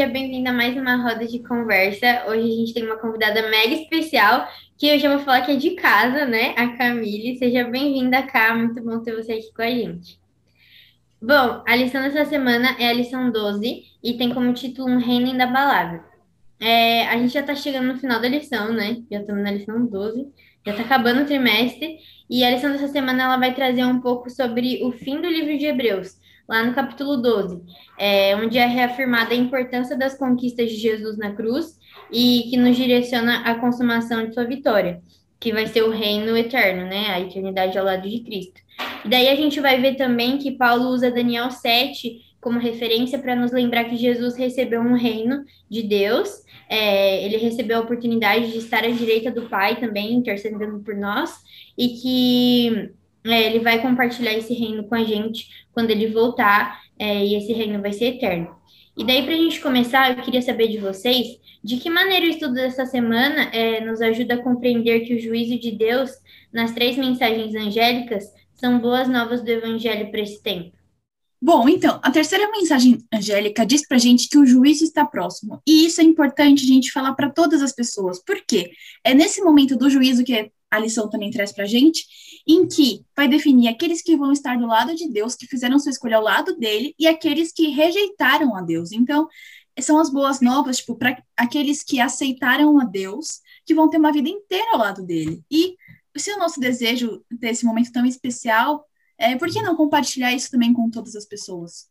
seja 0.00 0.10
bem-vinda 0.10 0.48
a 0.48 0.52
mais 0.54 0.74
uma 0.78 0.96
roda 0.96 1.26
de 1.26 1.40
conversa. 1.40 2.24
Hoje 2.26 2.40
a 2.40 2.56
gente 2.56 2.72
tem 2.72 2.86
uma 2.86 2.96
convidada 2.96 3.50
mega 3.50 3.74
especial, 3.74 4.48
que 4.78 4.86
eu 4.86 4.98
já 4.98 5.14
vou 5.14 5.22
falar 5.22 5.42
que 5.42 5.52
é 5.52 5.56
de 5.56 5.72
casa, 5.72 6.24
né? 6.24 6.54
A 6.56 6.68
Camille. 6.68 7.36
Seja 7.36 7.64
bem-vinda 7.64 8.22
cá, 8.22 8.54
muito 8.54 8.82
bom 8.82 9.00
ter 9.00 9.14
você 9.14 9.32
aqui 9.32 9.52
com 9.52 9.60
a 9.60 9.68
gente. 9.68 10.18
Bom, 11.20 11.62
a 11.68 11.76
lição 11.76 12.00
dessa 12.00 12.24
semana 12.24 12.74
é 12.78 12.88
a 12.88 12.94
lição 12.94 13.30
12 13.30 13.82
e 14.02 14.14
tem 14.14 14.32
como 14.32 14.54
título 14.54 14.88
Um 14.88 14.96
Reino 14.96 15.26
Inabalável. 15.26 16.00
É, 16.58 17.06
a 17.06 17.18
gente 17.18 17.34
já 17.34 17.42
tá 17.42 17.54
chegando 17.54 17.92
no 17.92 17.98
final 17.98 18.22
da 18.22 18.28
lição, 18.28 18.72
né? 18.72 19.02
Já 19.12 19.20
estamos 19.20 19.42
na 19.42 19.50
lição 19.50 19.84
12, 19.84 20.28
já 20.66 20.72
tá 20.72 20.80
acabando 20.80 21.24
o 21.24 21.26
trimestre, 21.26 21.98
e 22.30 22.42
a 22.42 22.50
lição 22.50 22.72
dessa 22.72 22.88
semana 22.88 23.24
ela 23.24 23.36
vai 23.36 23.52
trazer 23.54 23.84
um 23.84 24.00
pouco 24.00 24.30
sobre 24.30 24.82
o 24.82 24.92
fim 24.92 25.20
do 25.20 25.28
livro 25.28 25.58
de 25.58 25.66
Hebreus 25.66 26.18
lá 26.50 26.64
no 26.64 26.74
capítulo 26.74 27.16
12, 27.16 27.62
é, 27.96 28.34
onde 28.34 28.58
é 28.58 28.66
reafirmada 28.66 29.32
a 29.32 29.36
importância 29.36 29.96
das 29.96 30.18
conquistas 30.18 30.68
de 30.68 30.76
Jesus 30.76 31.16
na 31.16 31.32
cruz 31.32 31.78
e 32.10 32.48
que 32.50 32.56
nos 32.56 32.76
direciona 32.76 33.42
à 33.42 33.54
consumação 33.54 34.26
de 34.26 34.34
sua 34.34 34.44
vitória, 34.44 35.00
que 35.38 35.52
vai 35.52 35.68
ser 35.68 35.82
o 35.82 35.90
reino 35.90 36.36
eterno, 36.36 36.86
né? 36.90 37.06
A 37.10 37.20
eternidade 37.20 37.78
ao 37.78 37.84
lado 37.84 38.08
de 38.08 38.18
Cristo. 38.24 38.60
E 39.04 39.08
daí 39.08 39.28
a 39.28 39.36
gente 39.36 39.60
vai 39.60 39.80
ver 39.80 39.94
também 39.94 40.38
que 40.38 40.50
Paulo 40.50 40.88
usa 40.88 41.08
Daniel 41.08 41.52
7 41.52 42.20
como 42.40 42.58
referência 42.58 43.18
para 43.18 43.36
nos 43.36 43.52
lembrar 43.52 43.84
que 43.84 43.96
Jesus 43.96 44.34
recebeu 44.34 44.80
um 44.80 44.94
reino 44.94 45.44
de 45.70 45.84
Deus, 45.84 46.30
é, 46.68 47.24
ele 47.24 47.36
recebeu 47.36 47.76
a 47.76 47.80
oportunidade 47.80 48.50
de 48.50 48.58
estar 48.58 48.82
à 48.82 48.88
direita 48.88 49.30
do 49.30 49.42
Pai 49.42 49.78
também, 49.78 50.14
intercedendo 50.14 50.80
por 50.80 50.96
nós, 50.96 51.30
e 51.76 51.90
que 51.90 52.90
é, 53.24 53.46
ele 53.46 53.60
vai 53.60 53.80
compartilhar 53.80 54.32
esse 54.32 54.54
reino 54.54 54.84
com 54.84 54.94
a 54.94 55.04
gente 55.04 55.48
quando 55.72 55.90
ele 55.90 56.08
voltar, 56.08 56.80
é, 56.98 57.24
e 57.24 57.34
esse 57.34 57.52
reino 57.52 57.80
vai 57.80 57.92
ser 57.92 58.16
eterno. 58.16 58.54
E 58.96 59.04
daí, 59.04 59.22
para 59.22 59.34
a 59.34 59.36
gente 59.36 59.60
começar, 59.60 60.10
eu 60.10 60.22
queria 60.22 60.42
saber 60.42 60.68
de 60.68 60.78
vocês 60.78 61.38
de 61.62 61.76
que 61.76 61.90
maneira 61.90 62.26
o 62.26 62.30
estudo 62.30 62.54
dessa 62.54 62.86
semana 62.86 63.44
é, 63.52 63.84
nos 63.84 64.00
ajuda 64.00 64.34
a 64.34 64.42
compreender 64.42 65.00
que 65.00 65.14
o 65.14 65.20
juízo 65.20 65.58
de 65.58 65.70
Deus 65.70 66.10
nas 66.52 66.72
três 66.72 66.96
mensagens 66.96 67.54
angélicas 67.54 68.24
são 68.54 68.78
boas 68.78 69.08
novas 69.08 69.42
do 69.42 69.48
Evangelho 69.48 70.10
para 70.10 70.20
esse 70.20 70.42
tempo. 70.42 70.76
Bom, 71.42 71.66
então, 71.66 71.98
a 72.02 72.10
terceira 72.10 72.50
mensagem 72.50 72.98
angélica 73.12 73.64
diz 73.64 73.86
para 73.86 73.96
gente 73.96 74.28
que 74.28 74.36
o 74.36 74.44
juízo 74.44 74.84
está 74.84 75.06
próximo. 75.06 75.62
E 75.66 75.86
isso 75.86 76.02
é 76.02 76.04
importante 76.04 76.64
a 76.64 76.68
gente 76.68 76.92
falar 76.92 77.14
para 77.14 77.30
todas 77.30 77.62
as 77.62 77.72
pessoas. 77.72 78.22
Por 78.22 78.42
quê? 78.46 78.72
É 79.02 79.14
nesse 79.14 79.40
momento 79.40 79.74
do 79.76 79.88
juízo 79.88 80.22
que 80.22 80.50
a 80.70 80.78
lição 80.78 81.08
também 81.10 81.30
traz 81.30 81.52
para 81.52 81.64
gente 81.66 82.06
em 82.46 82.66
que 82.66 83.04
vai 83.16 83.28
definir 83.28 83.68
aqueles 83.68 84.02
que 84.02 84.16
vão 84.16 84.32
estar 84.32 84.56
do 84.56 84.66
lado 84.66 84.94
de 84.94 85.08
Deus, 85.08 85.34
que 85.34 85.46
fizeram 85.46 85.78
sua 85.78 85.90
escolha 85.90 86.16
ao 86.16 86.22
lado 86.22 86.56
dele, 86.56 86.94
e 86.98 87.06
aqueles 87.06 87.52
que 87.52 87.68
rejeitaram 87.68 88.56
a 88.56 88.62
Deus. 88.62 88.92
Então, 88.92 89.28
são 89.80 89.98
as 89.98 90.10
boas 90.10 90.40
novas, 90.40 90.78
tipo, 90.78 90.94
para 90.96 91.22
aqueles 91.36 91.82
que 91.82 92.00
aceitaram 92.00 92.78
a 92.80 92.84
Deus, 92.84 93.40
que 93.64 93.74
vão 93.74 93.88
ter 93.88 93.98
uma 93.98 94.12
vida 94.12 94.28
inteira 94.28 94.72
ao 94.72 94.78
lado 94.78 95.02
dele. 95.02 95.42
E 95.50 95.76
se 96.16 96.32
o 96.32 96.38
nosso 96.38 96.60
desejo 96.60 97.24
desse 97.30 97.64
momento 97.64 97.92
tão 97.92 98.04
especial, 98.04 98.84
é, 99.18 99.36
por 99.36 99.48
que 99.48 99.62
não 99.62 99.76
compartilhar 99.76 100.32
isso 100.32 100.50
também 100.50 100.72
com 100.72 100.90
todas 100.90 101.14
as 101.14 101.26
pessoas? 101.26 101.88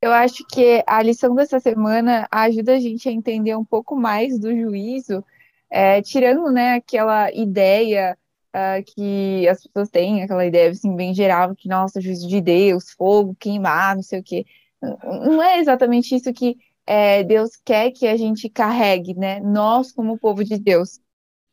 Eu 0.00 0.12
acho 0.12 0.46
que 0.46 0.82
a 0.86 1.02
lição 1.02 1.34
dessa 1.34 1.58
semana 1.58 2.28
ajuda 2.30 2.76
a 2.76 2.80
gente 2.80 3.08
a 3.08 3.12
entender 3.12 3.56
um 3.56 3.64
pouco 3.64 3.96
mais 3.96 4.38
do 4.38 4.54
juízo, 4.56 5.24
é, 5.70 6.02
tirando 6.02 6.50
né, 6.50 6.74
aquela 6.74 7.30
ideia 7.32 8.16
uh, 8.54 8.82
que 8.94 9.48
as 9.48 9.62
pessoas 9.62 9.90
têm, 9.90 10.22
aquela 10.22 10.46
ideia 10.46 10.70
assim, 10.70 10.94
bem 10.96 11.14
geral, 11.14 11.54
que, 11.54 11.68
nossa, 11.68 12.00
juízo 12.00 12.28
de 12.28 12.40
Deus, 12.40 12.90
fogo, 12.92 13.36
queimar, 13.38 13.96
não 13.96 14.02
sei 14.02 14.20
o 14.20 14.22
quê. 14.22 14.46
Não 14.80 15.42
é 15.42 15.58
exatamente 15.58 16.14
isso 16.14 16.32
que 16.32 16.56
é, 16.86 17.22
Deus 17.24 17.56
quer 17.56 17.90
que 17.90 18.06
a 18.06 18.16
gente 18.16 18.48
carregue, 18.48 19.14
né? 19.14 19.40
Nós, 19.40 19.92
como 19.92 20.18
povo 20.18 20.44
de 20.44 20.58
Deus. 20.58 21.00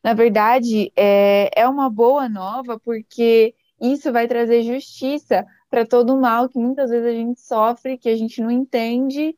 Na 0.04 0.14
verdade, 0.14 0.92
é, 0.96 1.50
é 1.56 1.68
uma 1.68 1.90
boa 1.90 2.30
nova, 2.30 2.80
porque 2.80 3.56
isso 3.82 4.12
vai 4.14 4.28
trazer 4.28 4.64
justiça 4.64 5.46
para 5.70 5.86
todo 5.86 6.16
o 6.16 6.22
mal 6.22 6.48
que 6.48 6.60
muitas 6.60 6.90
vezes 6.90 7.08
a 7.08 7.12
gente 7.12 7.42
sofre, 7.42 7.98
que 7.98 8.10
a 8.10 8.16
gente 8.16 8.42
não 8.42 8.52
entende 8.52 9.36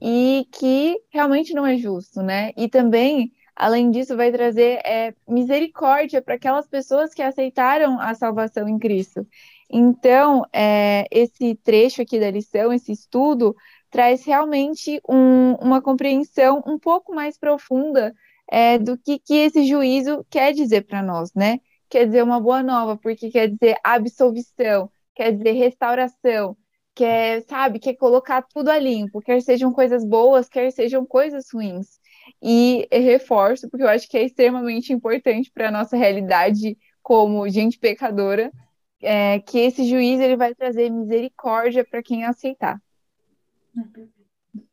e 0.00 0.46
que 0.52 0.96
realmente 1.10 1.52
não 1.54 1.66
é 1.66 1.76
justo, 1.76 2.22
né? 2.22 2.52
E 2.56 2.68
também 2.68 3.32
Além 3.62 3.90
disso, 3.90 4.16
vai 4.16 4.32
trazer 4.32 4.80
é, 4.86 5.14
misericórdia 5.28 6.22
para 6.22 6.36
aquelas 6.36 6.66
pessoas 6.66 7.12
que 7.12 7.20
aceitaram 7.20 8.00
a 8.00 8.14
salvação 8.14 8.66
em 8.66 8.78
Cristo. 8.78 9.26
Então, 9.70 10.46
é, 10.50 11.06
esse 11.10 11.54
trecho 11.56 12.00
aqui 12.00 12.18
da 12.18 12.30
lição, 12.30 12.72
esse 12.72 12.90
estudo, 12.90 13.54
traz 13.90 14.24
realmente 14.24 14.98
um, 15.06 15.56
uma 15.56 15.82
compreensão 15.82 16.62
um 16.66 16.78
pouco 16.78 17.14
mais 17.14 17.36
profunda 17.36 18.14
é, 18.50 18.78
do 18.78 18.96
que, 18.96 19.18
que 19.18 19.34
esse 19.34 19.66
juízo 19.66 20.24
quer 20.30 20.54
dizer 20.54 20.86
para 20.86 21.02
nós, 21.02 21.30
né? 21.34 21.60
Quer 21.90 22.06
dizer 22.06 22.22
uma 22.24 22.40
boa 22.40 22.62
nova, 22.62 22.96
porque 22.96 23.30
quer 23.30 23.48
dizer 23.48 23.76
absolvição, 23.84 24.90
quer 25.14 25.32
dizer 25.32 25.52
restauração, 25.52 26.56
quer, 27.00 27.42
sabe, 27.48 27.78
quer 27.78 27.94
colocar 27.94 28.42
tudo 28.42 28.68
a 28.68 28.78
limpo, 28.78 29.22
quer 29.22 29.40
sejam 29.40 29.72
coisas 29.72 30.04
boas, 30.04 30.50
quer 30.50 30.70
sejam 30.70 31.06
coisas 31.06 31.46
ruins. 31.50 31.98
E 32.42 32.86
reforço, 32.92 33.70
porque 33.70 33.82
eu 33.82 33.88
acho 33.88 34.06
que 34.06 34.18
é 34.18 34.22
extremamente 34.22 34.92
importante 34.92 35.50
para 35.50 35.68
a 35.68 35.70
nossa 35.70 35.96
realidade 35.96 36.76
como 37.02 37.48
gente 37.48 37.78
pecadora, 37.78 38.52
é, 39.00 39.38
que 39.40 39.58
esse 39.58 39.88
juiz 39.88 40.20
ele 40.20 40.36
vai 40.36 40.54
trazer 40.54 40.90
misericórdia 40.90 41.86
para 41.90 42.02
quem 42.02 42.24
aceitar. 42.24 42.78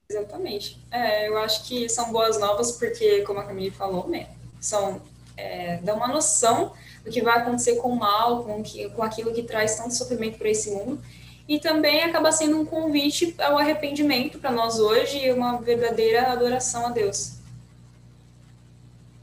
Exatamente. 0.10 0.86
É, 0.92 1.30
eu 1.30 1.38
acho 1.38 1.66
que 1.66 1.88
são 1.88 2.12
boas 2.12 2.38
novas 2.38 2.74
porque, 2.74 3.22
como 3.22 3.40
a 3.40 3.46
Camille 3.46 3.72
falou, 3.72 4.10
né, 4.10 4.28
são 4.60 5.02
é, 5.38 5.78
dá 5.78 5.94
uma 5.94 6.10
noção 6.10 6.74
do 7.06 7.10
que 7.10 7.22
vai 7.22 7.38
acontecer 7.38 7.78
com 7.78 7.90
o 7.90 7.96
mal, 7.96 8.44
com, 8.44 8.62
que, 8.62 8.90
com 8.90 9.02
aquilo 9.02 9.34
que 9.34 9.44
traz 9.44 9.78
tanto 9.78 9.94
sofrimento 9.94 10.38
para 10.38 10.50
esse 10.50 10.72
mundo. 10.72 11.02
E 11.48 11.60
também 11.60 12.04
acaba 12.04 12.32
sendo 12.32 12.60
um 12.60 12.66
convite 12.66 13.36
ao 13.40 13.58
arrependimento 13.58 14.38
para 14.40 14.52
nós 14.52 14.80
hoje 14.80 15.26
e 15.26 15.32
uma 15.32 15.62
verdadeira 15.62 16.32
adoração 16.32 16.88
a 16.88 16.90
Deus. 16.90 17.38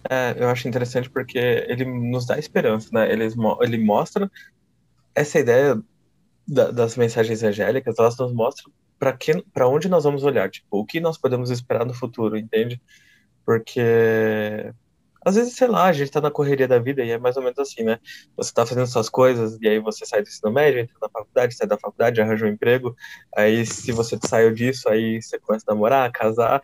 É, 0.08 0.34
eu 0.38 0.48
acho 0.48 0.68
interessante 0.68 1.08
porque 1.08 1.38
ele 1.38 1.84
nos 1.84 2.26
dá 2.26 2.38
esperança, 2.38 2.88
né? 2.92 3.10
Ele, 3.10 3.24
ele 3.60 3.84
mostra 3.84 4.30
essa 5.14 5.38
ideia 5.38 5.80
da, 6.46 6.70
das 6.70 6.96
mensagens 6.96 7.42
angélicas, 7.42 7.98
elas 7.98 8.16
nos 8.16 8.32
mostram 8.32 8.72
para 9.52 9.68
onde 9.68 9.88
nós 9.88 10.04
vamos 10.04 10.24
olhar, 10.24 10.50
tipo, 10.50 10.78
o 10.78 10.84
que 10.84 11.00
nós 11.00 11.18
podemos 11.18 11.50
esperar 11.50 11.84
no 11.84 11.92
futuro, 11.92 12.38
entende? 12.38 12.80
Porque 13.44 14.72
às 15.24 15.36
vezes, 15.36 15.54
sei 15.54 15.68
lá, 15.68 15.84
a 15.86 15.92
gente 15.92 16.10
tá 16.10 16.20
na 16.20 16.30
correria 16.30 16.68
da 16.68 16.78
vida 16.78 17.02
e 17.02 17.10
é 17.10 17.18
mais 17.18 17.36
ou 17.36 17.42
menos 17.42 17.58
assim, 17.58 17.82
né? 17.82 17.98
Você 18.36 18.52
tá 18.52 18.66
fazendo 18.66 18.86
suas 18.86 19.08
coisas 19.08 19.58
e 19.60 19.68
aí 19.68 19.78
você 19.78 20.04
sai 20.04 20.22
do 20.22 20.28
ensino 20.28 20.52
médio, 20.52 20.80
entra 20.80 20.96
na 21.00 21.08
faculdade, 21.08 21.54
sai 21.54 21.66
da 21.66 21.78
faculdade, 21.78 22.20
arranja 22.20 22.46
um 22.46 22.50
emprego, 22.50 22.94
aí 23.36 23.64
se 23.64 23.92
você 23.92 24.18
saiu 24.26 24.52
disso, 24.52 24.88
aí 24.88 25.20
você 25.22 25.38
começa 25.38 25.64
a 25.68 25.74
namorar, 25.74 26.10
casar, 26.12 26.60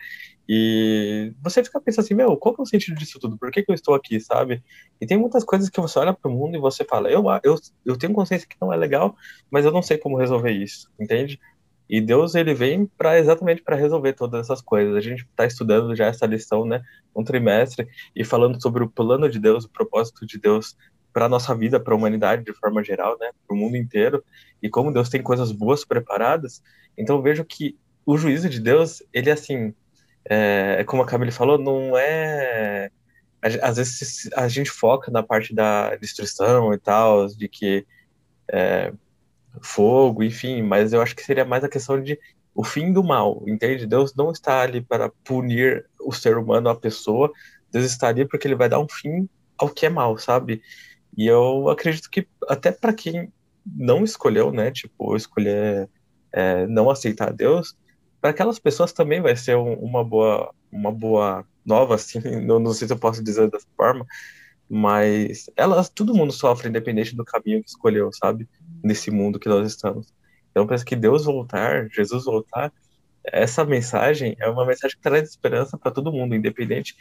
e 0.52 1.32
você 1.40 1.62
fica 1.62 1.80
pensando 1.80 2.04
assim, 2.04 2.14
meu, 2.14 2.36
qual 2.36 2.52
que 2.52 2.60
é 2.60 2.64
o 2.64 2.66
sentido 2.66 2.98
disso 2.98 3.20
tudo? 3.20 3.38
Por 3.38 3.52
que, 3.52 3.62
que 3.62 3.70
eu 3.70 3.74
estou 3.74 3.94
aqui, 3.94 4.18
sabe? 4.18 4.60
E 5.00 5.06
tem 5.06 5.16
muitas 5.16 5.44
coisas 5.44 5.70
que 5.70 5.80
você 5.80 5.96
olha 6.00 6.12
para 6.12 6.28
o 6.28 6.34
mundo 6.34 6.56
e 6.56 6.60
você 6.60 6.84
fala, 6.84 7.08
eu, 7.08 7.22
eu, 7.44 7.54
eu 7.86 7.96
tenho 7.96 8.12
consciência 8.12 8.48
que 8.48 8.56
não 8.60 8.72
é 8.72 8.76
legal, 8.76 9.14
mas 9.48 9.64
eu 9.64 9.70
não 9.70 9.80
sei 9.80 9.96
como 9.96 10.18
resolver 10.18 10.50
isso, 10.50 10.90
entende? 10.98 11.38
E 11.92 12.00
Deus, 12.00 12.36
ele 12.36 12.54
vem 12.54 12.86
para 12.86 13.18
exatamente 13.18 13.62
para 13.62 13.74
resolver 13.74 14.12
todas 14.12 14.46
essas 14.46 14.62
coisas. 14.62 14.94
A 14.94 15.00
gente 15.00 15.24
está 15.24 15.44
estudando 15.44 15.96
já 15.96 16.06
essa 16.06 16.24
lição, 16.24 16.64
né, 16.64 16.80
um 17.16 17.24
trimestre, 17.24 17.88
e 18.14 18.24
falando 18.24 18.62
sobre 18.62 18.84
o 18.84 18.88
plano 18.88 19.28
de 19.28 19.40
Deus, 19.40 19.64
o 19.64 19.68
propósito 19.68 20.24
de 20.24 20.38
Deus 20.38 20.76
para 21.12 21.24
a 21.24 21.28
nossa 21.28 21.52
vida, 21.52 21.80
para 21.80 21.92
a 21.92 21.96
humanidade 21.96 22.44
de 22.44 22.52
forma 22.54 22.84
geral, 22.84 23.18
né, 23.18 23.30
para 23.44 23.56
o 23.56 23.58
mundo 23.58 23.76
inteiro, 23.76 24.24
e 24.62 24.70
como 24.70 24.92
Deus 24.92 25.08
tem 25.08 25.20
coisas 25.20 25.50
boas 25.50 25.84
preparadas. 25.84 26.62
Então 26.96 27.20
vejo 27.20 27.44
que 27.44 27.76
o 28.06 28.16
juízo 28.16 28.48
de 28.48 28.60
Deus, 28.60 29.02
ele 29.12 29.28
assim, 29.28 29.74
é, 30.24 30.84
como 30.84 31.02
a 31.02 31.06
Camille 31.06 31.32
falou, 31.32 31.58
não 31.58 31.98
é. 31.98 32.88
Às 33.42 33.78
vezes 33.78 34.30
a 34.36 34.46
gente 34.46 34.70
foca 34.70 35.10
na 35.10 35.24
parte 35.24 35.52
da 35.52 35.96
destruição 35.96 36.72
e 36.72 36.78
tal, 36.78 37.26
de 37.26 37.48
que 37.48 37.84
é, 38.52 38.92
fogo, 39.62 40.22
enfim, 40.22 40.62
mas 40.62 40.92
eu 40.92 41.02
acho 41.02 41.14
que 41.16 41.22
seria 41.22 41.44
mais 41.44 41.64
a 41.64 41.68
questão 41.68 42.00
de 42.02 42.18
o 42.54 42.64
fim 42.64 42.92
do 42.92 43.02
mal, 43.02 43.42
entende? 43.46 43.86
Deus 43.86 44.14
não 44.14 44.30
está 44.30 44.62
ali 44.62 44.80
para 44.80 45.10
punir 45.24 45.88
o 46.00 46.12
ser 46.12 46.36
humano, 46.36 46.68
a 46.68 46.74
pessoa, 46.74 47.32
Deus 47.70 47.84
está 47.86 48.08
ali 48.08 48.26
porque 48.26 48.46
ele 48.46 48.54
vai 48.54 48.68
dar 48.68 48.80
um 48.80 48.88
fim 48.88 49.28
ao 49.58 49.68
que 49.68 49.86
é 49.86 49.90
mal, 49.90 50.18
sabe? 50.18 50.62
E 51.16 51.26
eu 51.26 51.68
acredito 51.68 52.10
que 52.10 52.26
até 52.48 52.72
para 52.72 52.92
quem 52.92 53.32
não 53.66 54.04
escolheu, 54.04 54.52
né, 54.52 54.70
tipo, 54.70 55.16
escolher 55.16 55.88
é, 56.32 56.66
não 56.66 56.90
aceitar 56.90 57.32
Deus, 57.32 57.76
para 58.20 58.30
aquelas 58.30 58.58
pessoas 58.58 58.92
também 58.92 59.20
vai 59.20 59.34
ser 59.36 59.56
um, 59.56 59.74
uma 59.74 60.04
boa 60.04 60.54
uma 60.70 60.92
boa 60.92 61.44
nova 61.64 61.94
assim 61.94 62.20
não, 62.44 62.58
não 62.58 62.72
sei 62.72 62.86
se 62.86 62.94
eu 62.94 62.98
posso 62.98 63.22
dizer 63.22 63.50
dessa 63.50 63.66
forma 63.76 64.06
mas 64.68 65.50
elas 65.56 65.88
todo 65.88 66.14
mundo 66.14 66.32
sofre 66.32 66.68
independente 66.68 67.16
do 67.16 67.24
caminho 67.24 67.62
que 67.62 67.70
escolheu 67.70 68.10
sabe 68.12 68.48
nesse 68.82 69.10
mundo 69.10 69.38
que 69.38 69.48
nós 69.48 69.66
estamos 69.66 70.12
então 70.50 70.66
penso 70.66 70.84
que 70.84 70.96
Deus 70.96 71.24
voltar 71.24 71.88
Jesus 71.90 72.24
voltar 72.24 72.72
essa 73.24 73.64
mensagem 73.64 74.36
é 74.38 74.48
uma 74.48 74.66
mensagem 74.66 74.96
que 74.96 75.02
traz 75.02 75.28
esperança 75.28 75.76
para 75.76 75.90
todo 75.90 76.12
mundo, 76.12 76.34
independente 76.34 76.96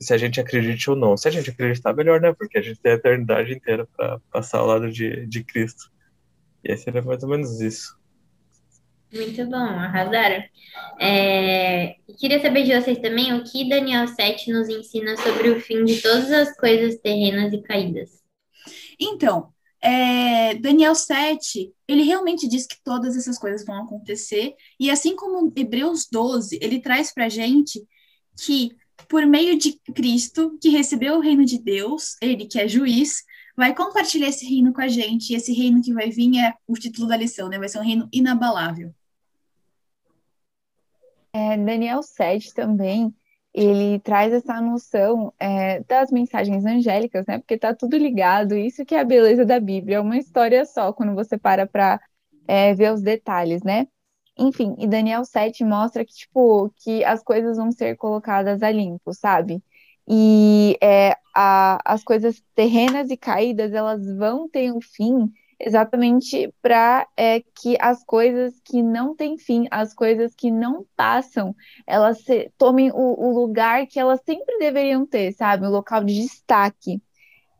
se 0.00 0.14
a 0.14 0.18
gente 0.18 0.40
acredite 0.40 0.88
ou 0.88 0.96
não. 0.96 1.16
Se 1.16 1.28
a 1.28 1.30
gente 1.30 1.50
acreditar, 1.50 1.92
melhor, 1.92 2.20
né? 2.20 2.32
Porque 2.32 2.58
a 2.58 2.62
gente 2.62 2.80
tem 2.80 2.92
a 2.92 2.94
eternidade 2.94 3.52
inteira 3.52 3.86
para 3.96 4.18
passar 4.32 4.58
ao 4.58 4.66
lado 4.66 4.90
de, 4.90 5.26
de 5.26 5.44
Cristo. 5.44 5.90
E 6.64 6.72
aí 6.72 6.78
seria 6.78 7.02
mais 7.02 7.22
ou 7.22 7.28
menos 7.28 7.60
isso. 7.60 7.98
Muito 9.12 9.44
bom, 9.46 9.56
arrasaram. 9.56 10.42
É, 11.00 11.96
queria 12.18 12.40
saber 12.40 12.62
de 12.62 12.80
vocês 12.80 12.98
também 12.98 13.34
o 13.34 13.44
que 13.44 13.68
Daniel 13.68 14.06
7 14.06 14.52
nos 14.52 14.68
ensina 14.68 15.16
sobre 15.16 15.50
o 15.50 15.60
fim 15.60 15.84
de 15.84 16.00
todas 16.00 16.30
as 16.30 16.56
coisas 16.56 16.96
terrenas 17.00 17.52
e 17.52 17.60
caídas. 17.60 18.22
Então, 18.98 19.52
é, 19.82 20.54
Daniel 20.56 20.94
7, 20.94 21.72
ele 21.88 22.02
realmente 22.02 22.46
diz 22.46 22.66
que 22.66 22.76
todas 22.84 23.16
essas 23.16 23.38
coisas 23.38 23.64
vão 23.64 23.82
acontecer, 23.82 24.54
e 24.78 24.90
assim 24.90 25.16
como 25.16 25.52
Hebreus 25.56 26.06
12, 26.10 26.58
ele 26.60 26.80
traz 26.80 27.12
para 27.12 27.28
gente 27.28 27.82
que 28.36 28.76
por 29.08 29.26
meio 29.26 29.58
de 29.58 29.78
Cristo, 29.94 30.58
que 30.60 30.68
recebeu 30.68 31.16
o 31.16 31.20
reino 31.20 31.44
de 31.44 31.58
Deus, 31.58 32.16
ele 32.20 32.46
que 32.46 32.60
é 32.60 32.68
juiz, 32.68 33.24
vai 33.56 33.74
compartilhar 33.74 34.28
esse 34.28 34.46
reino 34.46 34.72
com 34.72 34.80
a 34.80 34.88
gente, 34.88 35.30
e 35.30 35.36
esse 35.36 35.52
reino 35.52 35.82
que 35.82 35.92
vai 35.92 36.10
vir 36.10 36.38
é 36.38 36.54
o 36.66 36.74
título 36.74 37.08
da 37.08 37.16
lição, 37.16 37.48
né? 37.48 37.58
Vai 37.58 37.68
ser 37.68 37.78
um 37.78 37.84
reino 37.84 38.08
inabalável. 38.12 38.94
É, 41.32 41.56
Daniel 41.56 42.02
7 42.02 42.54
também, 42.54 43.14
ele 43.54 43.98
traz 44.00 44.32
essa 44.32 44.60
noção 44.60 45.32
é, 45.38 45.80
das 45.84 46.10
mensagens 46.10 46.64
angélicas, 46.64 47.26
né? 47.26 47.38
Porque 47.38 47.58
tá 47.58 47.74
tudo 47.74 47.96
ligado, 47.96 48.56
isso 48.56 48.84
que 48.84 48.94
é 48.94 49.00
a 49.00 49.04
beleza 49.04 49.44
da 49.44 49.58
Bíblia, 49.60 49.96
é 49.96 50.00
uma 50.00 50.18
história 50.18 50.64
só, 50.64 50.92
quando 50.92 51.14
você 51.14 51.36
para 51.38 51.66
para 51.66 52.00
é, 52.46 52.74
ver 52.74 52.92
os 52.92 53.02
detalhes, 53.02 53.62
né? 53.62 53.86
Enfim, 54.38 54.74
e 54.78 54.86
Daniel 54.86 55.24
7 55.24 55.64
mostra 55.64 56.04
que, 56.04 56.14
tipo, 56.14 56.70
que 56.78 57.04
as 57.04 57.22
coisas 57.22 57.56
vão 57.56 57.70
ser 57.72 57.96
colocadas 57.96 58.62
a 58.62 58.70
limpo, 58.70 59.12
sabe? 59.12 59.62
E 60.08 60.76
é, 60.82 61.16
a, 61.34 61.80
as 61.84 62.02
coisas 62.02 62.42
terrenas 62.54 63.10
e 63.10 63.16
caídas, 63.16 63.72
elas 63.72 64.04
vão 64.16 64.48
ter 64.48 64.72
um 64.72 64.80
fim 64.80 65.30
exatamente 65.60 66.52
para 66.62 67.06
é, 67.16 67.40
que 67.54 67.76
as 67.80 68.02
coisas 68.04 68.54
que 68.64 68.82
não 68.82 69.14
têm 69.14 69.36
fim, 69.38 69.66
as 69.70 69.94
coisas 69.94 70.34
que 70.34 70.50
não 70.50 70.86
passam, 70.96 71.54
elas 71.86 72.22
se, 72.24 72.50
tomem 72.56 72.90
o, 72.92 72.96
o, 72.96 73.32
lugar 73.32 73.86
que 73.86 74.00
elas 74.00 74.20
sempre 74.24 74.58
deveriam 74.58 75.06
ter, 75.06 75.32
sabe? 75.32 75.66
O 75.66 75.70
local 75.70 76.02
de 76.02 76.14
destaque. 76.22 77.02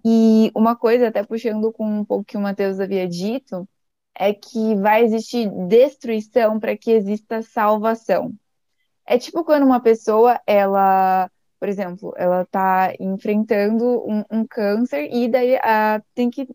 E 0.04 0.50
uma 0.54 0.74
coisa, 0.76 1.08
até 1.08 1.22
puxando 1.22 1.72
com 1.72 1.86
um 1.86 2.04
pouco 2.04 2.24
que 2.24 2.36
o 2.36 2.40
Matheus 2.40 2.80
havia 2.80 3.06
dito, 3.06 3.68
é 4.14 4.32
que 4.34 4.74
vai 4.76 5.04
existir 5.04 5.50
destruição 5.68 6.58
para 6.58 6.76
que 6.76 6.90
exista 6.92 7.42
salvação. 7.42 8.32
É 9.06 9.18
tipo 9.18 9.44
quando 9.44 9.64
uma 9.64 9.80
pessoa, 9.80 10.40
ela, 10.46 11.30
por 11.58 11.68
exemplo, 11.68 12.14
ela 12.16 12.42
está 12.42 12.94
enfrentando 13.00 14.02
um, 14.06 14.24
um, 14.30 14.46
câncer 14.46 15.08
e 15.12 15.28
daí 15.28 15.56
uh, 15.56 16.02
tem 16.14 16.30
que 16.30 16.48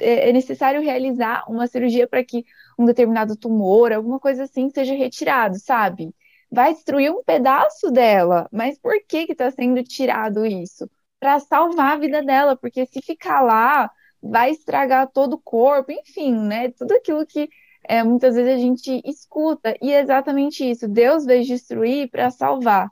é, 0.00 0.30
é 0.30 0.32
necessário 0.32 0.80
realizar 0.80 1.44
uma 1.48 1.66
cirurgia 1.66 2.06
para 2.08 2.24
que 2.24 2.44
um 2.78 2.84
determinado 2.84 3.36
tumor, 3.36 3.92
alguma 3.92 4.18
coisa 4.18 4.44
assim, 4.44 4.70
seja 4.70 4.94
retirado, 4.94 5.58
sabe? 5.58 6.14
Vai 6.50 6.74
destruir 6.74 7.10
um 7.12 7.22
pedaço 7.22 7.90
dela, 7.90 8.48
mas 8.52 8.78
por 8.78 8.94
que 9.06 9.26
que 9.26 9.32
está 9.32 9.50
sendo 9.50 9.82
tirado 9.84 10.44
isso? 10.46 10.90
Para 11.18 11.38
salvar 11.40 11.92
a 11.92 11.98
vida 11.98 12.22
dela, 12.22 12.56
porque 12.56 12.86
se 12.86 13.00
ficar 13.02 13.42
lá, 13.42 13.90
vai 14.22 14.50
estragar 14.50 15.10
todo 15.12 15.34
o 15.34 15.40
corpo, 15.40 15.92
enfim, 15.92 16.34
né? 16.34 16.70
Tudo 16.70 16.92
aquilo 16.94 17.26
que 17.26 17.48
é, 17.88 18.02
muitas 18.02 18.34
vezes 18.34 18.54
a 18.54 18.58
gente 18.58 19.02
escuta, 19.04 19.76
e 19.80 19.92
é 19.92 20.00
exatamente 20.00 20.68
isso. 20.68 20.88
Deus 20.88 21.24
veio 21.24 21.44
destruir 21.44 22.10
para 22.10 22.30
salvar. 22.30 22.90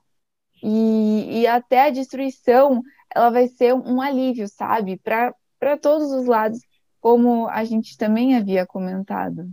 E, 0.63 1.41
e 1.43 1.47
até 1.47 1.83
a 1.87 1.91
destruição, 1.91 2.83
ela 3.15 3.31
vai 3.31 3.49
ser 3.49 3.75
um 3.75 4.01
alívio, 4.01 4.49
sabe? 4.49 4.99
Para 4.99 5.77
todos 5.81 6.11
os 6.13 6.27
lados 6.27 6.61
como 7.01 7.49
a 7.49 7.65
gente 7.65 7.97
também 7.97 8.37
havia 8.37 8.67
comentado. 8.67 9.51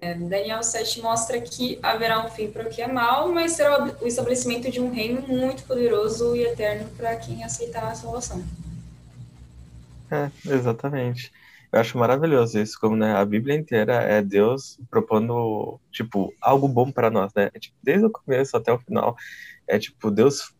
É, 0.00 0.14
Daniel 0.14 0.62
7 0.62 1.02
mostra 1.02 1.38
que 1.40 1.78
haverá 1.82 2.24
um 2.24 2.30
fim 2.30 2.50
para 2.50 2.66
o 2.66 2.70
que 2.70 2.80
é 2.80 2.88
mal, 2.90 3.28
mas 3.28 3.52
será 3.52 3.84
o 4.00 4.06
estabelecimento 4.06 4.70
de 4.70 4.80
um 4.80 4.90
reino 4.90 5.20
muito 5.28 5.62
poderoso 5.64 6.34
e 6.34 6.42
eterno 6.42 6.88
para 6.96 7.14
quem 7.16 7.44
aceitar 7.44 7.84
a 7.84 7.94
salvação. 7.94 8.42
É, 10.10 10.30
exatamente. 10.46 11.30
Eu 11.70 11.80
acho 11.80 11.98
maravilhoso 11.98 12.58
isso, 12.58 12.80
como 12.80 12.96
né, 12.96 13.14
a 13.14 13.24
Bíblia 13.24 13.54
inteira 13.54 13.94
é 14.02 14.22
Deus 14.22 14.80
propondo, 14.90 15.78
tipo, 15.92 16.34
algo 16.40 16.66
bom 16.66 16.90
para 16.90 17.10
nós, 17.10 17.32
né? 17.34 17.50
É, 17.54 17.58
tipo, 17.60 17.76
desde 17.82 18.06
o 18.06 18.10
começo 18.10 18.56
até 18.56 18.72
o 18.72 18.78
final, 18.78 19.14
é 19.68 19.78
tipo 19.78 20.10
Deus 20.10 20.52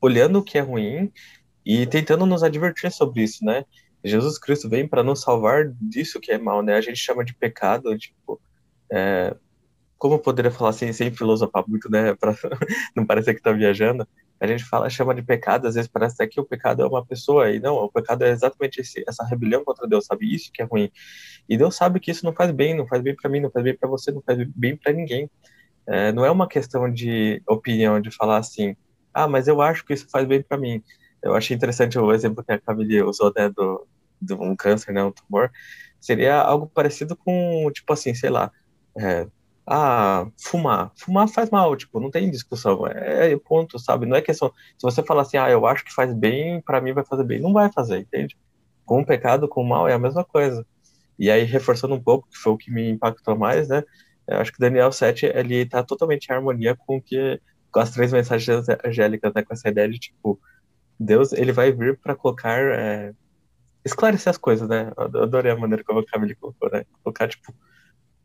olhando 0.00 0.38
o 0.38 0.42
que 0.42 0.56
é 0.56 0.62
ruim 0.62 1.12
e 1.64 1.86
tentando 1.86 2.26
nos 2.26 2.42
advertir 2.42 2.90
sobre 2.92 3.22
isso, 3.22 3.44
né? 3.44 3.64
Jesus 4.04 4.38
Cristo 4.38 4.68
vem 4.68 4.88
para 4.88 5.02
nos 5.02 5.20
salvar 5.20 5.68
disso 5.80 6.20
que 6.20 6.32
é 6.32 6.38
mal, 6.38 6.62
né? 6.62 6.74
A 6.74 6.80
gente 6.80 6.96
chama 6.96 7.24
de 7.24 7.34
pecado, 7.34 7.96
tipo, 7.98 8.40
é, 8.90 9.36
como 9.98 10.14
eu 10.14 10.18
poderia 10.18 10.50
falar 10.50 10.70
assim, 10.70 10.92
sem 10.92 11.12
filosofar 11.12 11.64
muito, 11.68 11.90
né? 11.90 12.14
Para 12.18 12.34
não 12.96 13.04
parecer 13.04 13.34
que 13.34 13.42
tá 13.42 13.52
viajando. 13.52 14.08
A 14.40 14.46
gente 14.46 14.64
fala, 14.64 14.88
chama 14.88 15.14
de 15.14 15.22
pecado, 15.22 15.68
às 15.68 15.74
vezes 15.74 15.90
parece 15.90 16.14
até 16.14 16.26
que 16.26 16.40
o 16.40 16.44
pecado 16.44 16.82
é 16.82 16.86
uma 16.86 17.04
pessoa, 17.04 17.50
e 17.50 17.60
não, 17.60 17.74
o 17.74 17.92
pecado 17.92 18.24
é 18.24 18.30
exatamente 18.30 18.80
esse, 18.80 19.04
essa 19.06 19.22
rebelião 19.26 19.62
contra 19.62 19.86
Deus, 19.86 20.06
sabe? 20.06 20.34
Isso 20.34 20.50
que 20.50 20.62
é 20.62 20.64
ruim. 20.64 20.90
E 21.46 21.58
Deus 21.58 21.76
sabe 21.76 22.00
que 22.00 22.10
isso 22.10 22.24
não 22.24 22.32
faz 22.32 22.50
bem, 22.50 22.74
não 22.74 22.86
faz 22.86 23.02
bem 23.02 23.14
para 23.14 23.28
mim, 23.30 23.40
não 23.40 23.50
faz 23.50 23.62
bem 23.62 23.76
para 23.76 23.86
você, 23.86 24.10
não 24.10 24.22
faz 24.22 24.38
bem 24.56 24.74
para 24.74 24.94
ninguém. 24.94 25.30
É, 25.86 26.10
não 26.12 26.24
é 26.24 26.30
uma 26.30 26.48
questão 26.48 26.90
de 26.90 27.42
opinião, 27.46 28.00
de 28.00 28.10
falar 28.10 28.38
assim, 28.38 28.74
ah, 29.12 29.28
mas 29.28 29.46
eu 29.48 29.60
acho 29.60 29.84
que 29.84 29.92
isso 29.92 30.08
faz 30.10 30.26
bem 30.26 30.42
para 30.42 30.56
mim. 30.56 30.82
Eu 31.22 31.34
achei 31.34 31.56
interessante 31.56 31.98
o 31.98 32.12
exemplo 32.12 32.44
que 32.44 32.52
a 32.52 32.58
Camille 32.58 33.02
usou, 33.02 33.32
né, 33.36 33.48
do, 33.48 33.86
de 34.20 34.34
um 34.34 34.56
câncer, 34.56 34.92
né, 34.92 35.02
um 35.02 35.12
tumor, 35.12 35.50
seria 36.00 36.40
algo 36.40 36.66
parecido 36.66 37.16
com, 37.16 37.70
tipo 37.72 37.92
assim, 37.92 38.14
sei 38.14 38.30
lá, 38.30 38.50
é, 38.98 39.26
ah, 39.66 40.26
fumar. 40.38 40.92
Fumar 40.96 41.28
faz 41.28 41.50
mal, 41.50 41.76
tipo, 41.76 42.00
não 42.00 42.10
tem 42.10 42.30
discussão, 42.30 42.86
é, 42.86 43.32
é 43.32 43.38
ponto, 43.38 43.78
sabe? 43.78 44.06
Não 44.06 44.16
é 44.16 44.22
questão, 44.22 44.52
se 44.76 44.82
você 44.82 45.02
falar 45.02 45.22
assim, 45.22 45.36
ah, 45.36 45.50
eu 45.50 45.66
acho 45.66 45.84
que 45.84 45.92
faz 45.94 46.12
bem, 46.12 46.60
para 46.60 46.80
mim 46.80 46.92
vai 46.92 47.04
fazer 47.04 47.24
bem, 47.24 47.40
não 47.40 47.52
vai 47.52 47.70
fazer, 47.72 47.98
entende? 47.98 48.36
Com 48.84 49.00
o 49.02 49.06
pecado, 49.06 49.48
com 49.48 49.62
o 49.62 49.68
mal, 49.68 49.88
é 49.88 49.92
a 49.94 49.98
mesma 49.98 50.24
coisa. 50.24 50.66
E 51.18 51.30
aí, 51.30 51.44
reforçando 51.44 51.94
um 51.94 52.02
pouco, 52.02 52.28
que 52.28 52.36
foi 52.38 52.52
o 52.52 52.56
que 52.56 52.70
me 52.70 52.90
impactou 52.90 53.36
mais, 53.36 53.68
né, 53.68 53.84
eu 54.26 54.38
acho 54.38 54.52
que 54.52 54.58
Daniel 54.58 54.92
7, 54.92 55.26
ele 55.26 55.66
tá 55.66 55.82
totalmente 55.82 56.28
em 56.28 56.32
harmonia 56.32 56.76
com 56.76 57.00
que 57.00 57.40
com 57.70 57.80
as 57.80 57.90
três 57.90 58.12
mensagens 58.12 58.66
angélicas, 58.84 59.32
né, 59.34 59.42
com 59.42 59.52
essa 59.52 59.68
ideia 59.68 59.88
de, 59.88 59.98
tipo, 59.98 60.40
Deus, 61.00 61.32
ele 61.32 61.50
vai 61.50 61.72
vir 61.72 61.98
para 61.98 62.14
colocar, 62.14 62.58
é, 62.58 63.14
esclarecer 63.82 64.28
as 64.28 64.36
coisas, 64.36 64.68
né? 64.68 64.92
Eu 65.14 65.22
adorei 65.22 65.50
a 65.50 65.56
maneira 65.56 65.82
como 65.82 66.00
a 66.00 66.06
Camille 66.06 66.34
colocou, 66.34 66.70
né? 66.70 66.84
Colocar, 67.02 67.26
tipo, 67.26 67.54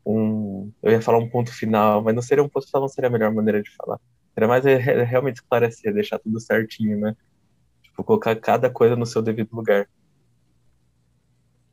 um. 0.04 0.70
Eu 0.82 0.92
ia 0.92 1.00
falar 1.00 1.16
um 1.16 1.28
ponto 1.28 1.50
final, 1.50 2.02
mas 2.02 2.14
não 2.14 2.20
seria 2.20 2.44
um 2.44 2.48
ponto 2.48 2.66
final, 2.66 2.82
não 2.82 2.88
seria 2.88 3.08
a 3.08 3.12
melhor 3.12 3.32
maneira 3.32 3.62
de 3.62 3.70
falar. 3.74 3.98
Era 4.36 4.46
mais 4.46 4.66
é, 4.66 4.76
realmente 4.76 5.36
esclarecer, 5.36 5.94
deixar 5.94 6.18
tudo 6.18 6.38
certinho, 6.38 7.00
né? 7.00 7.16
Tipo, 7.82 8.04
colocar 8.04 8.36
cada 8.36 8.68
coisa 8.68 8.94
no 8.94 9.06
seu 9.06 9.22
devido 9.22 9.54
lugar. 9.54 9.88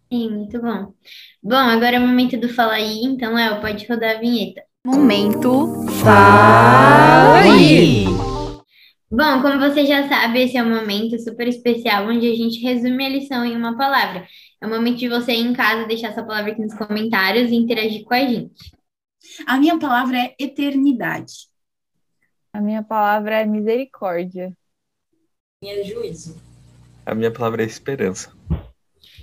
Sim, 0.09 0.29
muito 0.29 0.61
bom. 0.61 0.93
Bom, 1.43 1.55
agora 1.55 1.97
é 1.97 1.99
o 1.99 2.07
momento 2.07 2.37
do 2.37 2.47
Fala 2.47 2.73
aí, 2.73 3.01
então, 3.03 3.33
Léo, 3.33 3.59
pode 3.59 3.85
rodar 3.87 4.15
a 4.15 4.19
vinheta. 4.19 4.63
Momento 4.85 5.85
Fala 6.01 7.41
aí! 7.41 8.12
Bom, 9.15 9.43
como 9.43 9.59
você 9.59 9.85
já 9.85 10.09
sabe, 10.09 10.41
esse 10.41 10.57
é 10.57 10.63
um 10.63 10.73
momento 10.73 11.19
super 11.19 11.47
especial 11.47 12.07
onde 12.07 12.27
a 12.27 12.35
gente 12.35 12.59
resume 12.61 13.05
a 13.05 13.09
lição 13.09 13.45
em 13.45 13.55
uma 13.55 13.77
palavra. 13.77 14.27
É 14.59 14.65
o 14.65 14.69
momento 14.71 14.97
de 14.97 15.07
você 15.07 15.33
ir 15.33 15.45
em 15.45 15.53
casa 15.53 15.85
deixar 15.85 16.07
essa 16.07 16.23
palavra 16.23 16.51
aqui 16.51 16.61
nos 16.63 16.73
comentários 16.73 17.51
e 17.51 17.55
interagir 17.55 18.03
com 18.05 18.13
a 18.15 18.21
gente. 18.21 18.71
A 19.45 19.59
minha 19.59 19.77
palavra 19.77 20.17
é 20.17 20.33
eternidade. 20.39 21.47
A 22.51 22.59
minha 22.59 22.81
palavra 22.81 23.39
é 23.39 23.45
misericórdia. 23.45 24.47
A 24.47 25.65
minha 25.65 25.81
é 25.81 25.83
juízo. 25.83 26.41
A 27.05 27.13
minha 27.13 27.29
palavra 27.29 27.61
é 27.61 27.67
esperança. 27.67 28.35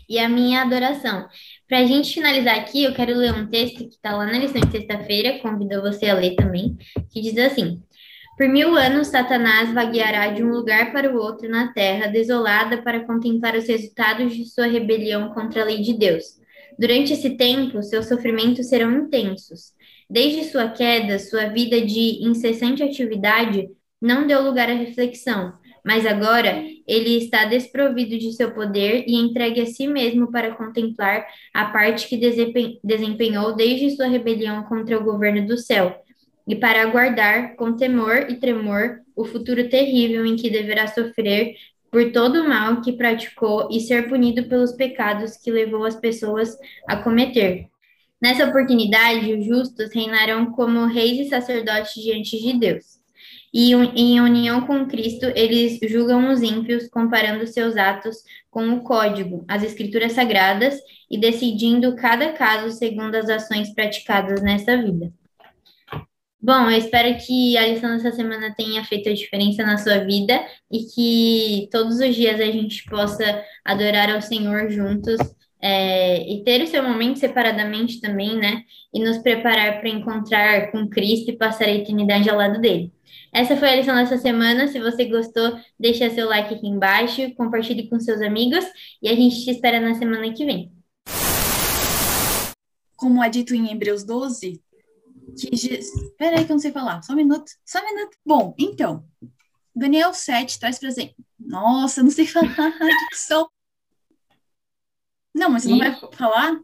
E 0.09 0.20
a 0.20 0.28
minha 0.28 0.62
adoração. 0.62 1.28
Para 1.68 1.78
a 1.78 1.85
gente 1.85 2.14
finalizar 2.14 2.56
aqui, 2.61 2.85
eu 2.85 2.94
quero 2.94 3.16
ler 3.16 3.35
um 3.35 3.49
texto 3.49 3.78
que 3.78 3.97
está 3.97 4.16
lá 4.16 4.25
na 4.25 4.38
lição 4.38 4.61
de 4.61 4.70
sexta-feira, 4.70 5.40
convido 5.40 5.82
você 5.82 6.09
a 6.09 6.14
ler 6.14 6.37
também, 6.37 6.78
que 7.11 7.20
diz 7.20 7.37
assim: 7.38 7.82
por 8.40 8.49
mil 8.49 8.75
anos, 8.75 9.09
Satanás 9.09 9.70
vagueará 9.75 10.28
de 10.28 10.42
um 10.42 10.49
lugar 10.49 10.94
para 10.94 11.14
o 11.14 11.18
outro 11.18 11.47
na 11.47 11.75
terra, 11.75 12.06
desolada 12.06 12.80
para 12.80 13.04
contemplar 13.04 13.54
os 13.54 13.68
resultados 13.68 14.35
de 14.35 14.47
sua 14.47 14.64
rebelião 14.64 15.35
contra 15.35 15.61
a 15.61 15.64
lei 15.66 15.82
de 15.82 15.92
Deus. 15.92 16.40
Durante 16.78 17.12
esse 17.12 17.37
tempo, 17.37 17.82
seus 17.82 18.06
sofrimentos 18.06 18.70
serão 18.70 18.92
intensos. 18.92 19.75
Desde 20.09 20.44
sua 20.44 20.70
queda, 20.70 21.18
sua 21.18 21.49
vida 21.49 21.82
de 21.82 22.25
incessante 22.26 22.82
atividade 22.82 23.68
não 24.00 24.26
deu 24.26 24.40
lugar 24.42 24.70
à 24.70 24.73
reflexão, 24.73 25.52
Mas 25.85 26.06
agora 26.06 26.62
ele 26.87 27.16
está 27.18 27.44
desprovido 27.44 28.18
de 28.18 28.32
seu 28.32 28.52
poder 28.52 29.04
e 29.06 29.16
entregue 29.16 29.61
a 29.61 29.66
si 29.66 29.87
mesmo 29.87 30.30
para 30.30 30.54
contemplar 30.54 31.26
a 31.54 31.66
parte 31.66 32.09
que 32.09 32.18
desempenhou 32.82 33.54
desde 33.54 33.97
sua 33.97 34.06
rebelião 34.06 34.62
contra 34.64 34.99
o 34.99 35.04
governo 35.04 35.47
do 35.47 35.56
céu, 35.56 36.02
e 36.50 36.57
para 36.57 36.83
aguardar, 36.83 37.54
com 37.54 37.76
temor 37.76 38.26
e 38.28 38.35
tremor, 38.35 39.00
o 39.14 39.25
futuro 39.25 39.69
terrível 39.69 40.26
em 40.26 40.35
que 40.35 40.50
deverá 40.50 40.88
sofrer 40.88 41.54
por 41.90 42.11
todo 42.12 42.42
o 42.42 42.49
mal 42.49 42.80
que 42.80 42.92
praticou 42.92 43.69
e 43.71 43.80
ser 43.80 44.09
punido 44.09 44.45
pelos 44.49 44.73
pecados 44.73 45.37
que 45.37 45.50
levou 45.50 45.85
as 45.85 45.95
pessoas 45.95 46.57
a 46.88 46.97
cometer. 46.97 47.66
Nessa 48.21 48.47
oportunidade, 48.47 49.33
os 49.33 49.47
justos 49.47 49.95
reinarão 49.95 50.52
como 50.52 50.87
reis 50.87 51.26
e 51.26 51.30
sacerdotes 51.30 51.95
diante 52.02 52.37
de 52.38 52.59
Deus 52.59 53.00
e 53.52 53.73
em 53.73 54.21
união 54.21 54.64
com 54.66 54.87
Cristo, 54.87 55.26
eles 55.35 55.78
julgam 55.83 56.33
os 56.33 56.40
ímpios, 56.40 56.88
comparando 56.88 57.47
seus 57.47 57.76
atos 57.76 58.19
com 58.49 58.69
o 58.71 58.83
código, 58.83 59.45
as 59.49 59.62
escrituras 59.62 60.12
sagradas, 60.12 60.78
e 61.11 61.19
decidindo 61.19 61.97
cada 61.97 62.33
caso 62.33 62.71
segundo 62.71 63.16
as 63.16 63.28
ações 63.28 63.75
praticadas 63.75 64.40
nessa 64.40 64.76
vida. 64.76 65.12
Bom, 66.42 66.70
eu 66.70 66.78
espero 66.78 67.18
que 67.18 67.54
a 67.59 67.66
lição 67.66 67.90
dessa 67.90 68.12
semana 68.12 68.54
tenha 68.56 68.82
feito 68.82 69.11
a 69.11 69.12
diferença 69.12 69.62
na 69.62 69.76
sua 69.76 69.99
vida 69.99 70.42
e 70.73 70.85
que 70.85 71.68
todos 71.70 71.99
os 72.00 72.14
dias 72.16 72.40
a 72.40 72.47
gente 72.47 72.82
possa 72.85 73.44
adorar 73.62 74.11
ao 74.11 74.23
Senhor 74.23 74.70
juntos 74.70 75.18
é, 75.61 76.23
e 76.26 76.42
ter 76.42 76.62
o 76.62 76.66
seu 76.66 76.82
momento 76.82 77.18
separadamente 77.18 78.00
também, 78.00 78.38
né? 78.38 78.64
E 78.92 79.04
nos 79.04 79.18
preparar 79.18 79.80
para 79.80 79.90
encontrar 79.90 80.73
com 80.73 80.88
Cristo 80.88 81.30
e 81.30 81.37
passar 81.37 81.66
a 81.66 81.75
eternidade 81.75 82.30
ao 82.30 82.38
lado 82.38 82.59
dele. 82.59 82.90
Essa 83.30 83.54
foi 83.54 83.68
a 83.68 83.76
lição 83.76 83.94
dessa 83.94 84.16
semana. 84.16 84.66
Se 84.66 84.80
você 84.80 85.04
gostou, 85.04 85.59
deixa 85.78 86.09
seu 86.09 86.26
like 86.26 86.54
aqui 86.54 86.66
embaixo, 86.66 87.35
compartilhe 87.35 87.87
com 87.87 88.00
seus 88.00 88.23
amigos 88.23 88.64
e 89.02 89.11
a 89.11 89.14
gente 89.14 89.44
te 89.44 89.50
espera 89.50 89.78
na 89.78 89.94
semana 89.94 90.32
que 90.32 90.47
vem. 90.47 90.73
Como 92.97 93.23
é 93.23 93.28
dito 93.28 93.54
em 93.54 93.70
Hebreus 93.70 94.04
12, 94.04 94.59
que 95.38 95.56
Jesus... 95.56 96.12
Peraí 96.16 96.44
que 96.44 96.52
eu 96.52 96.54
não 96.54 96.60
sei 96.60 96.72
falar. 96.72 97.02
Só 97.02 97.12
um 97.12 97.16
minuto. 97.16 97.50
Só 97.64 97.80
um 97.80 97.84
minuto. 97.84 98.16
Bom, 98.25 98.54
então. 98.58 99.04
Daniel 99.75 100.12
7 100.12 100.58
traz 100.58 100.78
pra 100.78 100.90
gente... 100.90 101.14
Nossa, 101.38 102.02
não 102.02 102.10
sei 102.10 102.26
falar 102.28 102.72
dicção. 103.10 103.49
Não, 105.34 105.50
mas 105.50 105.62
você 105.62 105.68
não 105.68 105.78
vai 105.78 105.99
falar? 106.12 106.60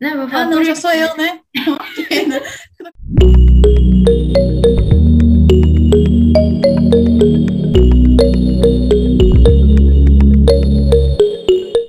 Não, 0.00 0.10
eu 0.10 0.16
vou 0.18 0.28
falar. 0.28 0.42
Ah, 0.42 0.50
não, 0.50 0.64
já 0.64 0.74
sou 0.74 0.90
eu, 0.90 1.16
né? 1.16 1.40
né? 2.28 2.40